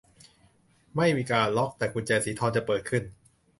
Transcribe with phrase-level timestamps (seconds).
[0.95, 3.03] ไม่มีการล็อค แต่กุญแจสีทองจะเปิดขึ้น